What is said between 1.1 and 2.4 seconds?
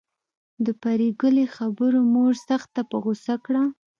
ګلې خبرو مور